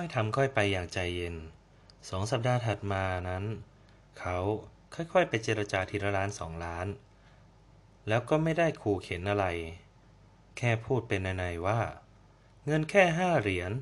[0.00, 1.36] ค่อยทำค่อยไปอย่างใจเย็น
[2.08, 3.44] สองสัปดาห์ถัดมานั้น
[4.18, 4.38] เขา
[4.94, 6.86] ค่อยๆไปเจรจาทีละล้านสองล้าน
[8.08, 9.46] แล้วก็ไม่ได้ขู่เข็นอะไร
[10.56, 11.80] แค่พูดเป็นในๆว่า
[12.66, 13.72] เงินแค่ห้าเหรียญ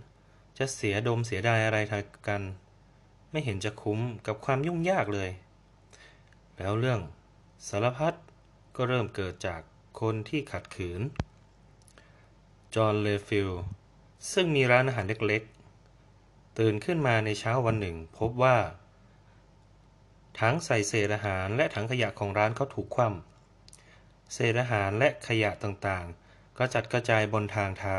[0.58, 2.42] จะเสียดมเสียดายอะไรทางกัน
[3.30, 5.30] ไม่เห็นจะคุ้มกับความยุ่งยากเลย
[6.58, 7.00] แล้วเรื่อง
[7.69, 8.14] สารพัด
[8.77, 9.60] ก็เริ่มเกิดจาก
[10.00, 11.00] คนที่ขัดขืน
[12.74, 13.50] จอห์นเลฟิล
[14.33, 15.44] ซึ่งมีร้านอาหารเล็ก
[16.59, 18.56] ตื่นขึ้นมาในเช้าวันหนึ่ง พบว่า
[20.38, 27.98] ถังใส่เศษอาหารและถังขยะของร้านเขาถูกคว่ำเศษอาหารและขยะต่างๆก็กระจัดกระจายบนทางเท้า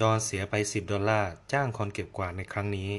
[0.00, 2.90] จอนเสียไป 10 ดอลลาร์จ้างคนเก็บกวาดในครั้งนี้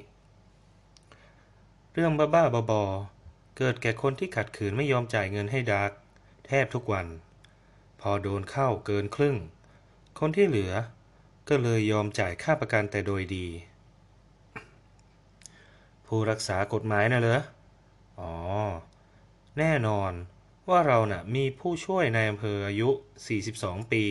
[1.93, 5.91] เรื่องบ้าๆบอๆเกิดแก่คนที่ขัดขืนไม่ยอมจ่ายเงินให้ดาร์ก
[6.47, 7.07] แทบทุกวัน
[8.01, 9.35] พอโดนเข้าเกินครึ่ง
[10.19, 10.73] คนที่เหลือ
[11.49, 13.47] ก็เลยยอมจ่ายค่าประกันแต่โดยดี
[16.17, 17.41] ผู้รักษากฎหมายนะเหรอ
[18.19, 18.33] อ๋อ
[19.57, 20.13] แน่นอน
[20.69, 22.89] ว่าเราน่ะมีผู้ช่วยในอำเภออายุ
[23.41, 24.03] 42 ปี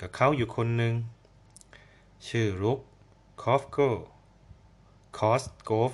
[0.00, 0.94] กับเขาอยู่คนหนึ่ง
[2.28, 2.78] ชื่อรุก
[3.42, 3.78] คอฟโก
[5.18, 5.92] คอสโกฟ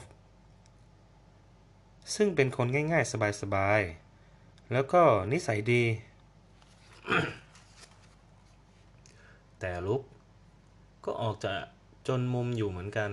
[2.15, 3.81] ซึ่งเป็นคนง่าย ๆ สบาย
[4.27, 5.03] ๆ แล้วก็
[5.33, 5.85] นิสัยดี
[9.61, 10.03] แต่ลุก
[11.05, 11.53] ก็ออกจะ
[12.07, 13.13] จนมุมอยู่เหมือนกัน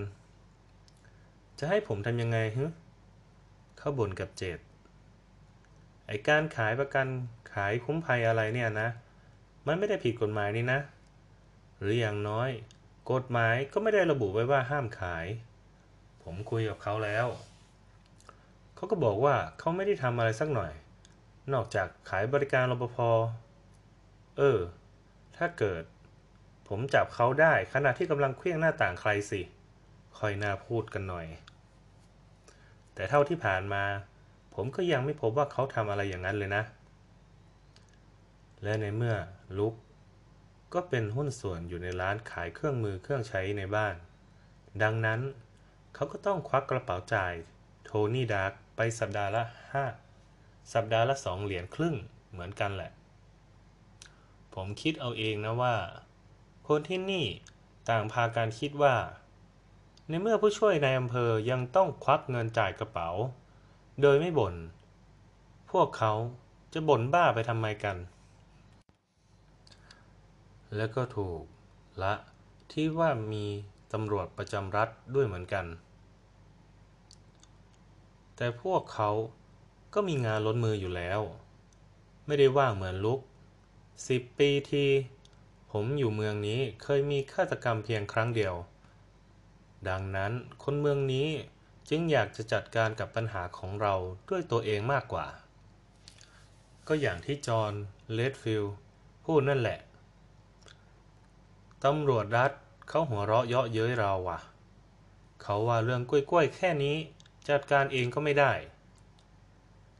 [1.58, 2.64] จะให้ผมทำยังไงฮึ
[3.78, 4.58] เขาบ่นกับเจด
[6.06, 7.06] ไอการขายประกัน
[7.54, 8.88] ขายคุ้มภัยอะไรเนี่ยนะ
[9.66, 10.80] มันไม่ได้ผิดกฎหมายนี่นะ
[11.78, 12.50] หรืออย่างน้อย
[13.12, 15.26] กฎหมายก็ไม่ได้ระบุไว้ว่าห้ามขาย
[16.22, 17.26] ผมคุยกับเขาแล้ว
[18.74, 20.72] เขาก็บอกว่าเขาไม่ได้ทำอะไรสักหน่อย
[21.52, 22.96] นอกจากขายบริการรปภ
[24.38, 24.58] เออ
[25.36, 25.82] ถ้าเกิด
[26.68, 29.40] ผมจับเขาได้ขณะที่กำลังเคลี้ยงหน้าต่างใครสิ
[30.18, 31.26] คอยหน่าพูดกันหน่อย
[32.98, 33.84] แต่เท่าที่ผ่านมา
[34.54, 36.62] ผมก็ยังไม่พบว่าเขาทำอะไรอย่างนั้นเลยนะ
[38.62, 39.16] และในเมื่อ
[39.58, 39.74] ลุก
[40.74, 43.94] ก็เป็นหุ้นส่วนอยู่ในร้านขายเครื่องมือเครื่องใช้ในบ้าน
[44.82, 45.20] ดังนั้น
[45.94, 47.34] เขาก็ต้องควักกระเป๋าจ่าย
[47.84, 49.42] โทนี่ดาร์กไปสัปดาห์ละ
[49.72, 49.84] ห้า
[50.72, 51.94] สัปดาห์ละสองเหรียญครึ่ง
[52.30, 52.90] เหมือนกันแหละ
[54.54, 55.76] ผมคิดเอาเองนะว่า
[56.68, 57.26] คนที่นี่
[57.88, 58.94] ต่างพาการคิดว่า
[60.10, 63.08] ในเมื่อผู้ช่วยในอำเภอยังต้องควักเงินจ่ายกระเป๋า
[64.02, 64.54] โดยไม่บน่น
[65.70, 66.12] พวกเขา
[66.72, 67.96] จะบ่นบ้าไปทำไมกัน
[70.76, 71.40] และก็ถูก
[72.02, 72.14] ละ
[72.72, 73.44] ที่ว่ามี
[73.92, 75.66] ตำรวจประจำรัฐด้วยเหมือนกัน
[78.36, 79.10] แต่พวกเขา
[79.94, 81.20] ก็มีงานล้นมืออยู่แล้ว
[82.26, 83.20] ไม่ได้ว่างเหมือนลุก
[84.08, 84.86] สิบปีที
[85.72, 88.54] ผมอยู่เมืองนี้เคยมีฆาตกรรมเพียงครั้งเดียว
[89.88, 91.28] ดังนั้นคนเมืองนี้
[91.88, 93.94] จึงอยากจะจัดการกับปัญหาของเรา
[94.28, 95.26] ด้วยตัวเองมากกว่า
[96.88, 97.72] ก็อย่างที่จอห์น
[98.12, 98.74] เลดฟิลด์
[99.24, 99.78] พูดนั่นแหละ
[101.84, 102.52] ตำรวจรัฐ
[102.88, 104.38] เขาหัวเราะเยาะเย้ยเราว่ะ
[105.42, 106.96] เขาว่าเรื่องกล้วยๆแค่นี้
[107.48, 108.52] จัดการเองก็ไม่ได้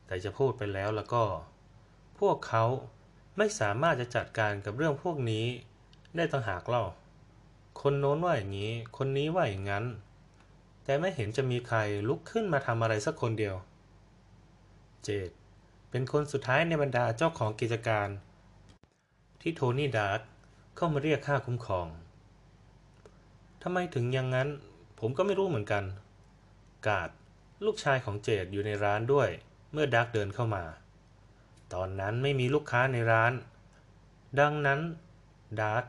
[0.07, 1.25] แต่จะพูดไปแล้วแล้วก็
[2.19, 2.65] พวกเขา
[3.37, 5.47] ไม่สามารถจะจัดการกับเรื่องพวกนี้
[6.17, 6.85] ได้ต่างหากเล่า
[7.83, 9.85] คนโน้นว่าอย่างนี้ คนนี้ว่าอย่างนั้น
[10.85, 11.79] แต่ไม่เห็นจะมีใคร
[12.09, 13.55] ลุกขึ้นมาทำอะไรสักคนเดียว
[15.05, 15.31] เจด
[15.91, 18.09] เป็นคนสุดท้ายในบรรดาเจ้าของกิจการ
[19.41, 20.21] ที่โทนี่ดาร์ก
[20.77, 21.87] เข้ามาเรียกค่าคุ้มครอง
[23.63, 24.49] ทำไมถึงอย่างนั้น
[25.01, 25.85] ผมก็ไม่รู้เหมือนกัน
[26.87, 27.11] กาด
[27.65, 29.29] ลูกชายของเจดอยู่ในร้านด้วย
[29.73, 30.65] เมื่อดาร์กเดินเข้ามา
[31.75, 33.33] ตอนนั้นไม่มีลูกค้าในร้าน
[34.41, 34.81] ดังนั้น
[35.61, 35.85] ดาร์ก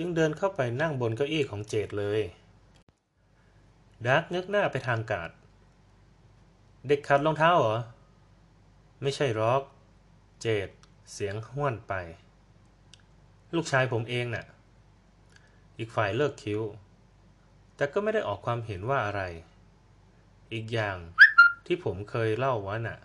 [0.00, 2.20] จึงเดินเข้าไปนั่งบนเก้าอี้ของเจดเลย
[4.06, 5.30] ดาร์กเงือกหน้าไปทางกาด
[6.86, 7.78] เด็กขัดรองเท้าเหรอ
[9.02, 9.62] ไม่ใช่หรอก
[10.42, 10.68] เจด
[11.12, 11.92] เสียงห้วนไป
[13.54, 14.46] ลูกชายผมเองน่ะ
[15.78, 16.62] อีกฝ่ายเลิกคิ้ว
[17.76, 19.22] แต่ก็ไม่ได้ออกความเห็นว่าอะไร
[20.52, 20.96] อีกอย่าง
[21.66, 22.98] ที่ผมเคยเล่าว่าน่ะ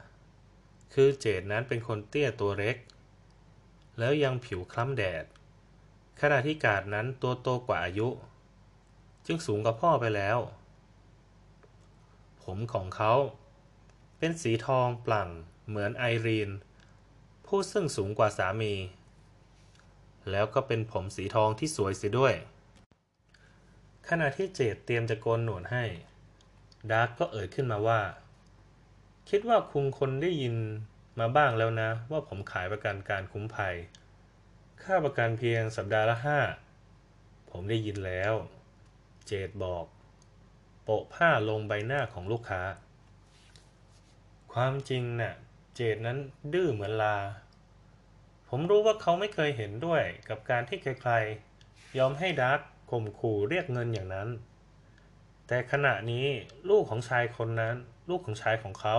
[0.94, 2.76] คือเจดนั้นเป็นคนเตี้ยตัวเล็ก
[4.00, 5.26] แล้วยังผิวคล้ำแดด
[6.22, 8.08] ขณะที่กาดนั้นตัวโตกว่าอายุ
[9.26, 10.38] จึงสูงกว่าพ่อไปแล้ว
[12.44, 13.14] ผมของเขา
[14.18, 15.30] เป็นสีทองปลั่ง
[15.68, 16.50] เหมือนไอรีน
[17.46, 18.74] ผู้ซึ่งสูงกว่าสามี
[20.32, 22.34] แล้วก็เป็นผมสีทองที่สวยเสียด้วย
[24.10, 25.84] ขณะที่เจดเตรียมจะโกนหนวดให้
[26.92, 28.02] ดาร์กก็เอ่ยขึ้นมาว่า
[29.30, 30.56] คิดว่าคุงคนได้ยิน
[31.20, 33.76] มาบ้างแล้วนะ ว่าผมขายประกันการคุ้มภัย
[34.90, 36.40] ค่าประกันเพียงสัปดาห์ละห้า
[37.52, 38.34] ผมได้ยินแล้ว
[39.28, 39.86] เจดบอก
[40.84, 42.62] โปะผ้าลงใบหน้าของลูกค้า
[44.54, 45.34] ความจริงน่ะ
[45.76, 46.18] เจดนั้น
[46.54, 47.18] ดื้อเหมือนลา
[48.50, 52.60] ผมรู้ว่าเขาไม่เคยเห็นด้วยกับการที่ใครๆ ยอมให้ดัก
[52.92, 54.30] ข่มขู่เรียกเงินอย่างนั้น
[55.48, 56.28] แต่ขณะนี้
[56.70, 57.76] ลูกของชายคนนั้น
[58.10, 58.98] ลูกของชายของเขา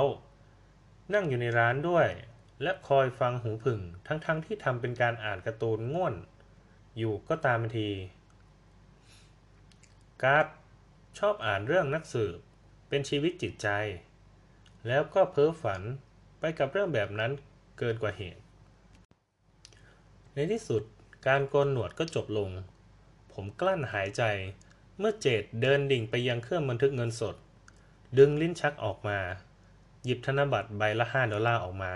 [1.14, 2.08] นั่งอยู่ในร้านด้วย
[2.62, 6.14] และคอยฟังหูผึ่งทั้งๆทที่ทำเป็นการอ่านการ์ตูนง่วน
[6.98, 7.88] อยู่ก็ตามที
[10.22, 10.46] การ์ด
[11.18, 12.38] ชอบอ่านเรื่องนักสืบ
[12.88, 13.68] เป็นชีวิตจิตใจ
[14.86, 15.82] แล้วก็เพ้อฝัน
[16.40, 17.32] ไปกับเรื่องแบบนั้น
[17.78, 18.40] เกินกว่าเหตุ
[20.34, 20.82] ในที่สุด
[21.26, 22.50] การโกนหนวดก็จบลง
[23.32, 24.22] ผมกลั้นหายใจ
[24.98, 27.34] เมื่อเจดเดินดิ่งไปยังเครื่องบันทึกเงินสด
[28.18, 29.18] ดึงลิ้นชักออกมา
[30.04, 31.92] หยิบธนบัตรใบละห้าดอลลาร์ออกมา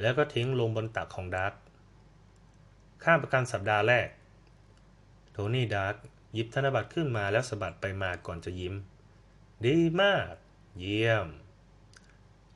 [0.00, 1.52] แล้วก็ทิ้งลงบนตักของดาร์ก
[3.02, 4.08] ค่าประกันสัปดาห์แรก
[5.32, 5.94] โทนี่ดาร์ก
[6.32, 8.74] หยิบธนบัตรขึ้นมาแล้วสะบัดไปมาก่อนจะยิ้ม
[9.66, 10.32] ดีมาก
[10.78, 11.28] เยี่ยม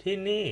[0.02, 0.46] ที่นี่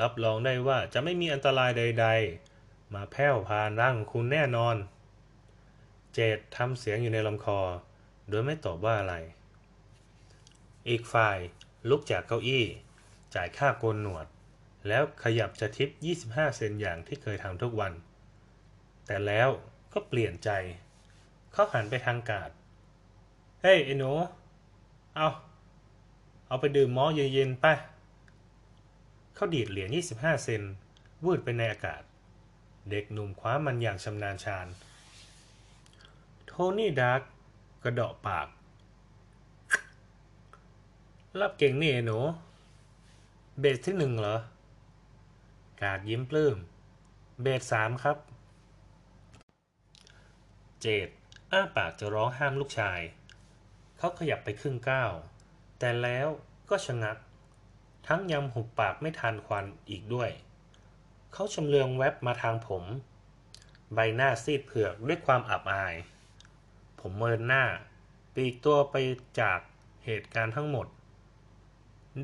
[0.00, 2.06] รับรองได้ว่าจะไม่มีอันตรายใด
[2.50, 4.76] ๆ มาแผ่วพานร่างคุณแน่นอน
[6.14, 7.60] เจดทำเสียงอยู่ในลำคอ
[8.28, 9.16] โดยไม่ตอบว่าอะไร
[10.88, 11.38] อีกฝ่าย
[11.88, 12.64] ลุกจากเก้าอี้
[13.34, 14.26] จ่ายค่าโกนหนวด
[14.88, 15.90] แล้วขยับจะทิป
[16.24, 17.92] 25 เซนอย่างที่เคยทำทุกวัน
[19.06, 19.48] แต่แล้ว
[19.92, 20.50] ก็เปลี่ยนใจ
[21.52, 22.50] เขาหันไปทางกาด
[23.62, 24.12] เฮ้ยไอ้หนู
[25.16, 25.28] เอา
[26.46, 27.66] เอาไปดื่มมอเย็นๆไป
[29.34, 30.62] เขาดีดเหรียญ 25 เซน
[31.24, 32.02] วืดไปในอากาศ
[32.90, 34.66] เด็กหนุ่มคว้ามันอย่างชำนาญชาญ
[36.46, 37.20] โทนี่ดาร์ก
[37.82, 38.48] กระเดาะปาก
[41.40, 42.18] รับเก่งนี่ไอ้หนู
[43.60, 44.38] เบสที่หนึ่งเหรอ
[45.82, 46.56] กาดยิ้มปลื้ม
[47.42, 48.16] เบสสามครับ
[50.80, 51.08] เจด
[51.52, 53.00] อ้าปากจะร้องห้ามลูกชาย
[53.98, 55.12] เขาขยับไปครึ่งก้าว
[55.78, 56.28] แต่แล้ว
[56.70, 57.16] ก็ชะงัก
[58.06, 60.30] ทั้งยำหุบปากไม่ทันควันอีกด้วย
[61.32, 62.84] เขาชำเลืองแวบมาทางผม
[63.94, 65.94] ใบหน้าซีดเผือกด้วยความอับอาย
[67.00, 67.64] ผมเมินหน้า
[68.34, 68.96] ปลีกตัวไป
[69.40, 69.58] จาก
[70.04, 70.86] เหตุการณ์ทั้งหมด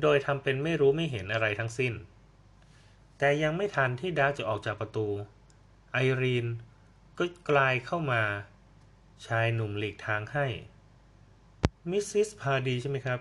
[0.01, 1.93] โดยทำเป็นไม่รู้ไม่เห็นอะไรทั้งสิ้น
[3.17, 5.07] แต่ยังไม่ทันที่ดาร์กจะออกจากประตู
[5.91, 6.47] ไอรีน
[7.17, 8.21] ก็กรายเข้ามา
[9.27, 10.45] ชายหนุ่มหลีกทางให้
[11.89, 13.19] มิสซิสพาดีใช่ไหมครับ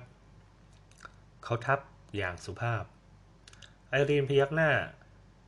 [1.44, 1.78] เขาทัก
[2.16, 2.82] อย่างสุภาพ
[3.88, 4.70] ไอรีนพยักหน้า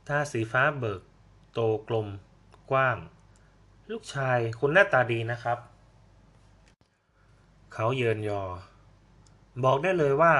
[0.07, 1.01] ตาสีฟ้าเบิก
[1.53, 2.07] โตกลม
[2.71, 2.97] กว้าง
[3.89, 5.57] ลูกชายคุณหน้าตาดีนะครับ
[7.73, 8.43] เขาเยินยอ
[9.63, 10.33] บอกได้เลยว่า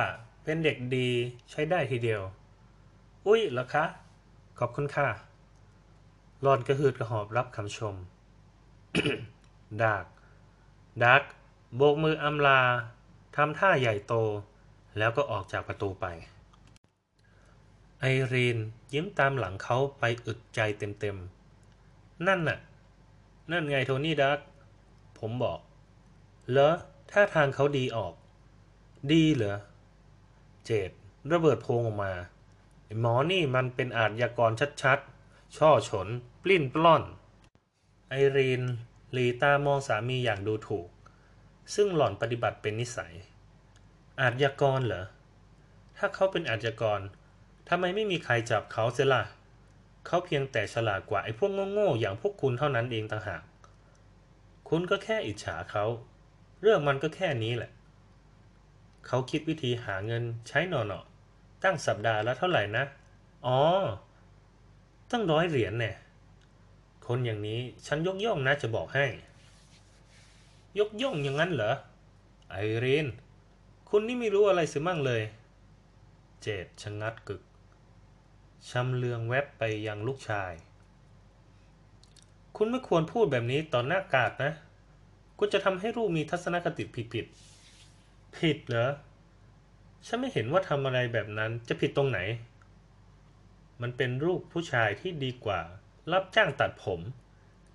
[0.43, 1.09] เป็นเด็กดี
[1.51, 2.21] ใช้ได้ทีเดียว
[3.27, 3.85] อุ้ยเหรอคะ
[4.59, 5.07] ขอบคุณค่ะ
[6.41, 7.95] หลอนกระหืดกระหอบรับคำชม
[9.83, 10.05] ดาก
[11.03, 11.23] ดัก
[11.75, 12.61] โบกมืออำลา
[13.35, 14.13] ทำท่าใหญ่โต
[14.97, 16.05] แล้วก็ออกจากประตูไป
[17.99, 18.57] ไอรีน
[18.93, 22.59] ยิ้มตามหลังเขาไปอึดใจเต็มๆ นั่นน่ะ
[23.51, 24.39] นั่นไงโทนี่ดัก
[25.19, 25.59] ผมบอก
[26.49, 26.75] เหรอ
[27.11, 28.13] ท่าทางเขาดีออก
[29.11, 29.57] ดีเหรอ
[30.65, 30.89] เจด
[31.31, 32.13] ระเบิดโพงออกมา
[32.99, 34.51] หมอนี่มันเป็นอาชญากร
[34.81, 36.07] ชัดๆ ช่อฉน
[36.43, 37.03] ปลิ้นปล้อน
[38.09, 38.61] ไอรีน
[39.15, 40.87] ลีตามองสามีอย่างดูถูก
[41.75, 43.13] ซึ่งหล่อนปฏิบัติเป็นนิสัย
[44.21, 45.05] อาชญากรเหรอ
[45.97, 46.99] ถ้าเขาเป็นอาชญากร
[47.69, 49.23] ทำไมไม่มีใครจับเขาเสียล่ะ
[50.05, 53.43] เขาเพียงแต่ฉลาดกว่าไอ้พวกโง่ๆอย่างพวกคุณเท่านั้นเองต่างหาก
[54.69, 55.85] คุณก็แค่อิจฉาเขา
[56.61, 57.71] เรื่องมันก็แค่นี้แหละ
[59.07, 61.16] เขาคิดวิธีหาเงินใช้หน่อๆ
[61.63, 62.83] ตั้งสัปดาห์ละเท่าไหร่นะ
[63.45, 63.59] อ๋อ
[65.11, 65.95] ตั้งร้อยเหรียญเนี่ย
[67.07, 69.05] คนอย่างนี้ฉันยกย่องนะจะบอกให้
[70.79, 71.73] ยกย่องอย่างนั้นเหรอ
[72.49, 73.07] ไอรีน
[73.89, 75.21] คุณนี่ไม่รู้อะไรสิมั่งเลย
[76.41, 77.41] เจดชะงัดกึก
[78.69, 80.53] ชำเลืองแวบไปยังลูกชาย
[82.55, 84.51] คุณไม่ควรพูดแบบนี้ต่อหน้ากาดนะ
[85.37, 86.83] คุณจะทำให้ลูกมีทัศนคติ
[87.13, 88.91] ผิดๆผิดเหรอ
[90.05, 92.19] ฉันไม่เห็นว่าทำอะไรแบบนั้นจะผิดตรงไหน
[93.81, 95.61] มันเป็นรูปผู้ชายที่ดีกว่า
[96.11, 97.01] รับจ้างตัดผม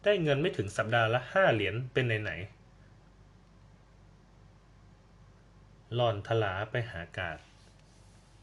[0.05, 2.63] ได้เงินไม่ถึงสัปดาห์ละห้าเหรียญเป็นไหนๆ
[5.95, 7.39] หล่อนทลาไปหากาด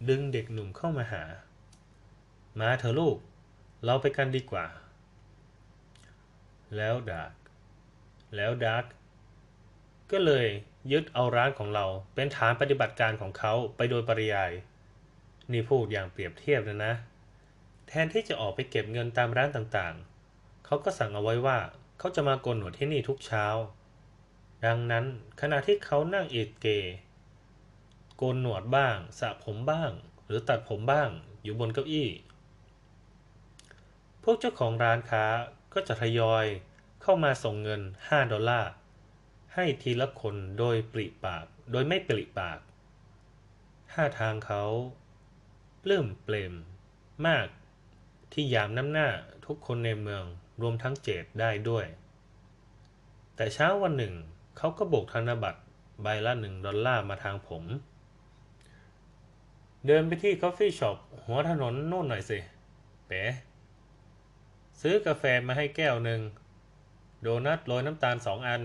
[0.10, 1.24] ดึงเด็กหนุ่มเข้ามาหา
[2.60, 3.18] มาเถอะลูก
[3.86, 4.66] เราไปกันดีกว่า
[6.76, 7.34] แล้วดาร์ก
[8.36, 8.86] แล้วดาร์ก
[10.12, 10.48] ก็เลย
[10.92, 14.52] ยึดเอาร้านของเราเป็นฐานปฏิบัติการของเขาไปโดยปริยาย
[15.52, 16.94] นี่พูดอย่างเปรียบเทียบนะนะ
[17.88, 21.58] แทนที่จะออกไปเก็บเงินตามร้านต่างๆ เขาก็สั่งเอาไว้ว่า
[22.00, 23.46] เขาจะมาโกนหนวดที่นี่ทุกเช้า
[24.66, 25.06] ดังนั้น
[25.42, 26.68] ขณะที่เขานั่งเอดเก
[28.18, 29.92] โกนหนวดบ้างสระผมบ้าง
[30.26, 31.10] หรือตัดผมบ้าง
[31.44, 32.10] อยู่บนเก้าอี้
[34.24, 35.26] พวกเจ้าของร้านค้า
[35.74, 36.46] ก็จะทยอย
[37.02, 38.72] เข้ามาส่งเงิน 5 ดอลลาร์
[39.62, 42.60] ให้ทีละคนโดยปริปาก โดยไม่ปริปาก
[43.92, 44.64] ท่าทางเขา
[45.84, 46.54] ปลื้มเปลม
[47.28, 47.48] มาก
[48.34, 49.10] ที่ยามน้ำหน้า
[49.46, 50.24] ทุกคนในเมือง
[50.62, 51.86] รวมทั้งเจดได้ด้วย
[53.36, 54.14] แต่เช้าวันหนึ่ง
[54.58, 55.62] เขาก็โบกธนบัตร
[56.02, 57.64] ใบละหนึ่งดอลลาร์มาทางผม
[59.88, 62.40] เดินไปที่กาแฟช็อปหัวถนนโน่นหน่อยสิ
[63.08, 63.22] เป๋
[64.82, 66.22] ซื้อกาแฟมาให้แก้วหนึ่ง
[67.22, 68.64] โดนัทโรยน้ำตาลสองอัน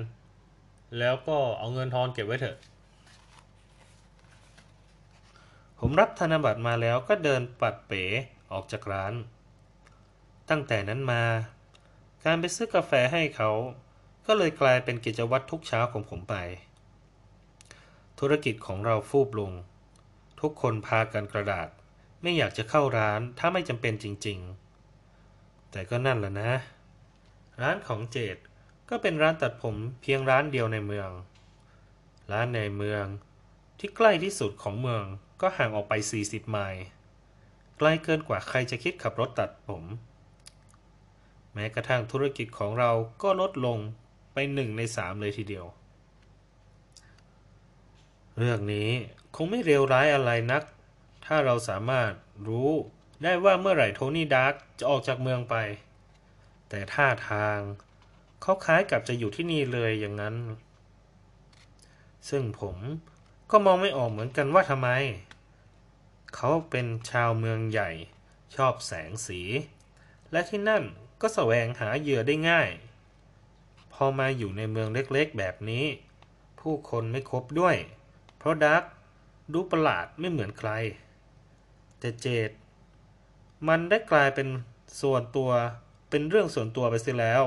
[0.99, 2.57] แล้วก็เอาเงินทอนเก็บไว้เถอะ
[5.81, 8.05] ผมรับธนบัตรมาแล้วก็เดินปัดเป๋
[8.53, 9.15] ออกจากร้าน
[10.51, 11.23] ตั้งแต่นั้นมา
[12.25, 13.51] การไปซื้อกาแฟให้เขา
[14.27, 16.35] ก็เลยกลายเป็นกิจวัตรทุกเช้าของผมไป
[18.21, 19.53] ธุรกิจของเราฟูบลง
[20.41, 21.69] ทุกคนพากันกระดาษ
[22.23, 24.39] ไม่อยากจะเข้าร้านถ้าไม่จำเป็นจริง
[25.05, 26.53] ๆ แต่ก็นั่นแหละนะ
[27.63, 28.37] ร้านของเจด
[28.89, 31.11] ก็เป็นร้านตัดผมเพียงร้านเดียวในเมือง
[32.33, 33.05] ร้านในเมือง
[33.79, 35.05] ที่ใกล้ที่สุดของเมือง
[35.41, 36.83] ก็ห่างออกไป 40 ไมล์
[37.79, 39.85] ไกลเกินกว่าใครจะคิดขับรถตัดผม
[41.55, 42.91] แม้กระทั่งธุรกิจของเรา
[43.23, 43.79] ก็ลดลง
[44.33, 45.67] ไปหนึ่งในสามเลยทีเดียว
[48.39, 48.91] เรื่องนี้
[49.37, 50.63] คงไม่เลวร้ายอะไรนัก
[51.27, 52.13] ถ้าเราสามารถ
[52.49, 52.71] รู้
[53.23, 55.57] ได้ว่าเมื่อไหร่โทนี่ดาร์กจะออกจากเมืองไป
[56.69, 57.59] แต่ท่าทาง
[58.47, 60.35] เขาคล้ายกับจะอยู่ที่นี่เลยอย่างนั้น
[62.29, 62.77] ซึ่งผม
[63.51, 64.89] ก็มองไม่ออกเหมือนกันว่าทำไม
[66.35, 67.91] เขาเป็นชาวเมืองใหญ่
[68.57, 69.41] ชอบแสงสี
[70.33, 70.83] และที่นั่น
[71.21, 72.71] ก็แสวงหาเหยื่อได้ง่าย
[73.93, 75.85] พอมาอยู่ในเมืองเล็กๆแบบนี้
[76.61, 77.77] ผู้คนไม่คบด้วย
[78.37, 78.83] เพราะดาร์ก
[79.53, 80.71] ดูประหลาดไม่เหมือนใคร
[81.99, 82.51] แต่เจด
[83.69, 84.49] มันได้กลายเป็น
[85.01, 85.51] ส่วนตัว
[86.11, 87.45] เป็นเรื่องส่วนตัวไปเสียแล้ว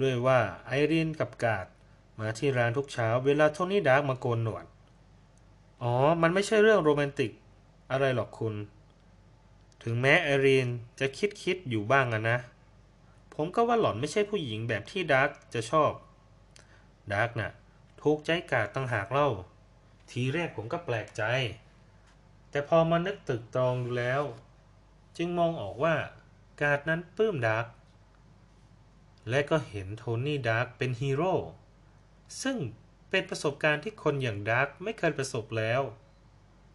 [0.00, 1.66] ด้วยว่าไอรีนกับกาด
[2.18, 4.64] มาที่ร้านทุกเช้าเวลาโทนี่ดาร์กมาโกนหนวด
[5.82, 7.32] อ๋อ มันไม่ใช่เรื่องโรแมนติก
[7.90, 8.54] อะไรหรอกคุณ
[9.82, 10.68] ถึงแม้ไอรีน
[11.00, 12.38] จะคิดคิดอยู่บ้างอะนะ
[13.34, 15.92] ผมก็ว่าหล่อนไม่ใช่ผู้หญิงแบบที่ดาร์กจะชอบ
[17.12, 17.50] ดาร์กน่ะ
[18.02, 19.28] ถูกใจกาดต่างหากเล่า
[20.10, 21.22] ทีแรกผมก็แปลกใจ
[22.50, 24.22] แต่พอมานึกตรึกตรองดูแล้ว
[25.16, 25.94] จึงมองออกว่า
[26.60, 27.66] กาดนั้นปลื้มดาร์ก
[29.30, 31.34] และก็เห็นโทนี่ดาร์กเป็นฮีโร่
[32.42, 32.56] ซึ่ง
[33.10, 35.80] เป็นประสบการณ์ที่คนอย่างดาร์กไม่เคยประสบแล้ว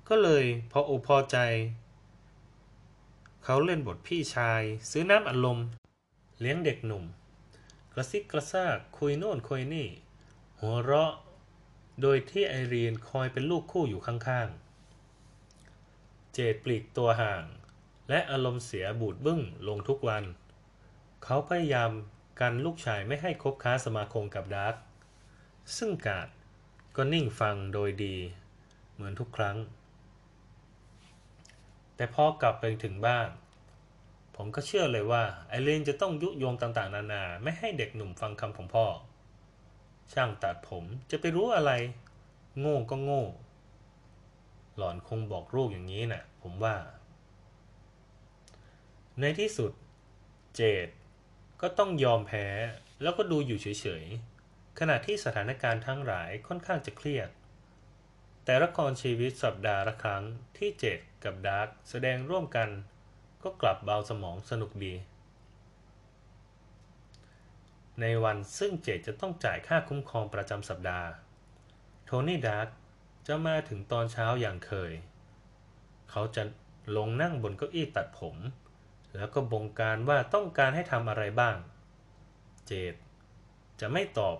[0.09, 1.37] ก็เลยพออกพอใจ
[3.43, 5.59] เขาเล่นบทพี่ชาย ซื้อน้ำอัดลม
[6.39, 7.03] เลี้ยงเด็กหนุ่ม
[7.93, 9.87] กระซิกกระซากคุยโน่นคุยนี่
[10.59, 11.13] หัวเราะ
[12.01, 17.43] โดยที่ไอรีนคอยเป็นลูกคู่อยู่ข้างๆ เจดปลีกตัวห่าง
[18.09, 20.23] และอารมณ์เสียบูดบึ้งลงทุกวัน
[21.23, 21.91] เขาพยายาม
[22.41, 24.75] กันลูกชายไม่ให้คบค้าสมาคมกับดาร์ก
[25.77, 26.27] ซึ่งดาร์ก
[26.95, 28.15] ก็นิ่งฟังโดยดี
[28.93, 29.57] เหมือนทุกครั้ง
[31.95, 33.29] แต่พอกลับไปถึงบ้าน
[34.35, 38.85] ผมก็เชื่อเลยว่า ไอเลนจะต้องยุยงต่างๆ นานา ไม่ให้เด็กหนุ่มฟังคำของพ่อ
[40.13, 41.71] ช่างตัดผมจะไปรู้อะไร
[42.59, 43.23] โง่ก็โง่
[44.77, 46.75] หล่อนคงบอกลูกอย่างนี้นะ่ะ ผมว่า
[49.19, 49.71] ในที่สุด
[50.55, 50.87] เจด
[51.61, 52.45] ก็ต้องยอมแพ้
[53.01, 57.29] แล้วก็ดูอยู่เฉยๆ ขณะที่สถานการณ์ทั้งหลายค่อนข้างจะเครียด
[58.45, 60.23] แต่ละครชีวิตสัปดาห์ละครั้ง
[60.57, 62.69] ที่เจดกับดาร์กแสดงร่วมกัน
[63.43, 64.95] ก็กลับเบาสมองสนุกดี
[68.01, 71.07] ในวันซึ่งเจดจะต้องจ่ายค่าคุ้มครองประจำสัปดาห์
[72.05, 72.67] โทนี่ดาร์ก
[73.27, 74.91] จะมาถึงตอนเช้าอย่างเคย
[76.11, 76.43] เขาจะ
[76.97, 78.35] ลงนั่งบนเก้าอี้ตัดผม
[79.15, 81.55] แล้วก็บงการว่าต้องการให้ทำอะไรบ้าง
[82.67, 82.95] เจด
[83.79, 84.37] จะไม่ตอบ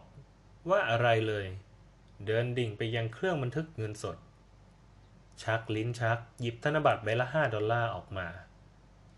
[0.70, 1.46] ว่าอะไรเลย
[2.26, 4.18] เดินดิ่งไปยังเครื่องบันทึกเงินสด
[5.44, 8.28] ชักลิ้นชักหยิบธนบัตรใบละห้าดอลลาร์ออกมา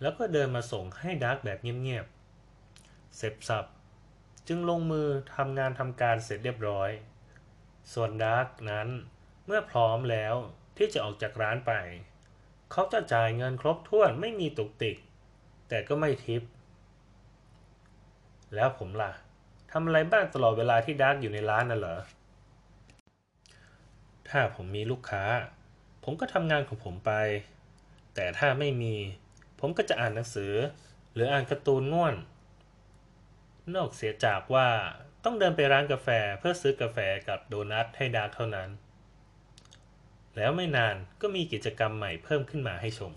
[0.02, 3.66] แล้วก็เดินมาส่งให้ดาร์กแบบเงียบๆเสร็จสับ
[4.48, 6.90] จึงลงมือทำงานทำการเสร็จเรียบร้อย
[7.94, 8.88] ส่วนดาร์กนั้น
[9.46, 10.36] เมื่อพร้อมแล้ว
[10.78, 11.72] ที่จะออกจากร้านไป
[12.72, 14.98] เขาจะจ่ายเงินครบถ้วนไม่มีตุกติก
[15.70, 16.42] แต่ก็ไม่ทิป
[18.56, 19.12] แล้วผมล่ะ
[19.72, 22.00] ทำอะไรบ้างตลอดเวลาที่ดาร์กอยู่ในร้านน่ะเหรอ
[24.30, 25.24] ถ้าผมมีลูกค้า
[26.04, 27.12] ผมก็ทำงานของผมไป
[28.16, 28.96] แต่ถ้าไม่มี
[29.60, 30.54] ผมก็จะอ่านหนังสือ
[31.14, 32.16] หรืออ่านการ์ตูนง่วน
[33.76, 34.68] นอกเสียจากว่า
[35.24, 36.08] ต้องเดินไปร้านกาแฟ
[36.40, 38.70] เพื่อซื้อกาแฟกับโดนัทให้ดาร์กเท่านั้น
[40.36, 43.12] แล้วไม่นานก็มีกิจกรรมใหม่เพิ่มขึ้นมาให้ชม